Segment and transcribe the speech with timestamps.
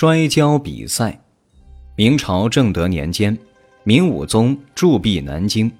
[0.00, 1.20] 摔跤比赛。
[1.94, 3.36] 明朝正德年间，
[3.84, 5.70] 明武宗驻跸南京，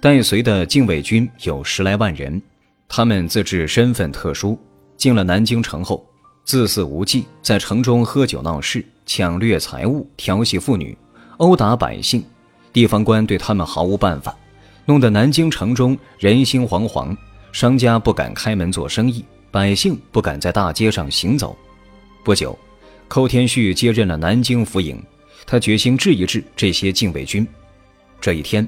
[0.00, 2.40] 带随的禁卫军有十来万人。
[2.86, 4.56] 他们自知身份特殊，
[4.96, 6.06] 进了南京城后，
[6.44, 10.96] 自肆无忌，在城中喝酒闹事，抢掠财物，调戏妇女，
[11.38, 12.24] 殴打百姓。
[12.72, 14.32] 地方官对他们毫无办法，
[14.84, 17.16] 弄得南京城中人心惶惶，
[17.50, 21.56] 商家不敢开门做生意，百姓不敢在大街上行走。
[22.22, 22.56] 不久，
[23.08, 25.00] 寇天旭接任了南京府尹。
[25.46, 27.46] 他决心治一治这些禁卫军。
[28.20, 28.66] 这一天，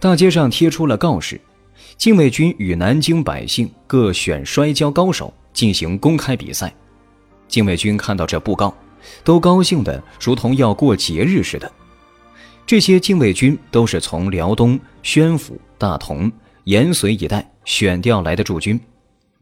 [0.00, 1.38] 大街上贴出了告示：
[1.98, 6.74] 禁卫军与南京百姓各选摔跤高手进行公开比赛。
[7.46, 8.74] 禁卫军看到这布告，
[9.22, 11.70] 都高兴得如同要过节日似的。
[12.64, 16.32] 这些禁卫军都是从辽东、宣府、大同、
[16.64, 18.80] 延绥一带选调来的驻军，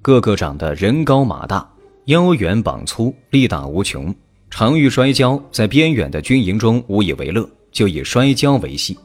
[0.02, 1.69] 个个长得人高马大，
[2.06, 4.12] 腰圆膀粗，力大无穷。
[4.48, 8.97] 常遇摔跤，在边远的军营中无以为乐，就以摔跤为戏。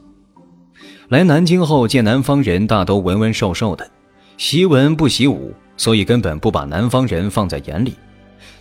[1.08, 3.90] 来南京后，见南方人大都文文瘦瘦的，
[4.38, 7.94] 习文不习武，所以根本不把南方人放在眼里。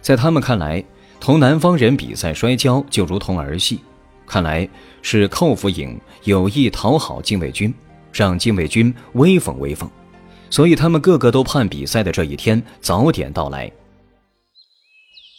[0.02, 0.84] 在他们看来，
[1.20, 3.80] 同南方人比赛摔跤就如同儿戏。
[4.28, 4.68] 看来
[5.02, 7.74] 是寇府尹有意讨好禁卫军，
[8.12, 9.90] 让禁卫军威风威风，
[10.50, 13.72] 所以他们个个都盼比赛的这一天早点到来。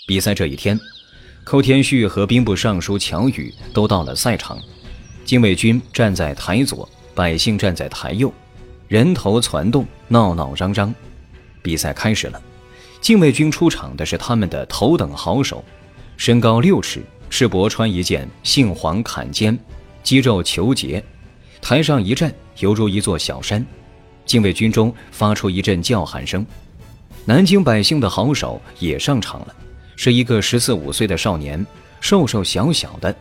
[0.06, 0.78] 比赛这一天。
[1.44, 4.58] 寇天旭和兵部尚书乔宇都到了赛场，
[5.24, 8.32] 禁卫军站在台左，百姓站在台右，
[8.86, 10.94] 人头攒动，闹闹嚷嚷。
[11.60, 12.40] 比赛开始了，
[13.00, 15.64] 禁卫军出场的是他们的头等好手，
[16.16, 19.58] 身高六尺，赤膊穿一件杏黄坎肩，
[20.02, 21.04] 肌肉虬结，
[21.60, 23.64] 台上一站犹如一座小山。
[24.24, 26.46] 禁卫军中发出一阵叫喊声，
[27.24, 29.54] 南京百姓的好手也上场了。
[29.96, 31.64] 是一个十四五岁的少年，
[32.00, 33.14] 瘦瘦小小的，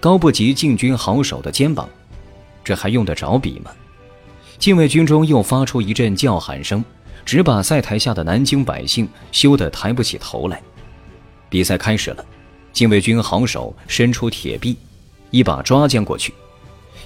[0.00, 1.88] 高不及禁军好手的肩膀，
[2.64, 3.70] 这还用得着比吗？
[4.58, 6.84] 禁卫军中又发出一阵叫喊声，
[7.24, 10.60] 只把赛台下的南京百姓羞得抬不起头来。
[11.48, 12.24] 比赛开始了，
[12.72, 14.76] 禁卫军好手伸出铁臂，
[15.30, 16.34] 一把抓将过去，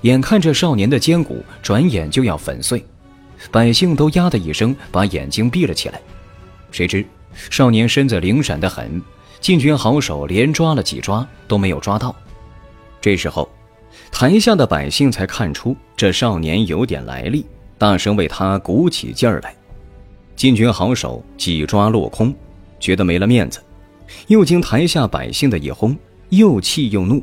[0.03, 2.85] 眼看着少年的肩骨转眼就要粉碎，
[3.51, 6.01] 百姓都呀的一声把眼睛闭了起来。
[6.71, 7.05] 谁知。
[7.33, 9.01] 少年身子灵闪得很，
[9.41, 12.15] 禁军好手连抓了几抓都没有抓到。
[13.01, 13.49] 这时候，
[14.13, 17.47] 台下的百姓才看出这少年有点来历，
[17.79, 19.55] 大声为他鼓起劲儿来。
[20.37, 22.35] 禁军好手几抓落空，
[22.79, 23.63] 觉得没了面子，
[24.27, 25.97] 又经台下百姓的一哄，
[26.31, 27.23] 又气又怒，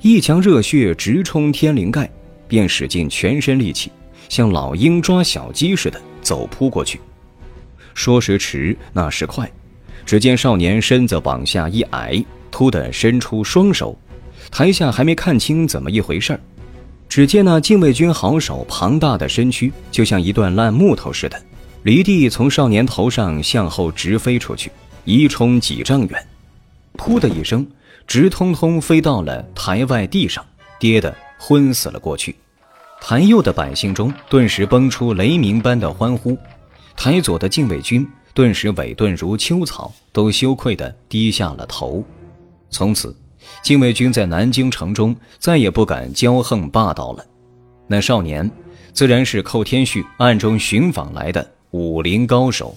[0.00, 2.10] 一腔热血直冲天灵盖，
[2.48, 3.90] 便使尽全身力气，
[4.28, 7.00] 像老鹰抓小鸡似的走扑过去。
[7.96, 9.50] 说时迟，那时快，
[10.04, 13.98] 只见少年身子往下一矮，突地伸出双手，
[14.50, 16.40] 台下还没看清怎么一回事儿，
[17.08, 21.42] 只见那禁卫军好手庞大的身躯就像一段烂木头似的，
[21.84, 24.70] 离地从少年头上向后直飞出去，
[25.06, 26.26] 一冲几丈远，
[26.98, 27.66] 噗的一声，
[28.06, 30.44] 直通通飞到了台外地上，
[30.78, 32.36] 跌得昏死了过去。
[33.00, 36.36] 台右的百姓中顿时崩出雷鸣般的欢呼。
[36.96, 42.02] 台左的禁卫军顿时萎顿如秋草，都羞愧地低下了头。
[42.70, 43.14] 从此，
[43.62, 47.24] 禁卫军在南京城中再也不敢骄横霸道了。
[47.86, 48.50] 那少年，
[48.92, 52.76] 自然是寇天旭暗中寻访来的武林高手。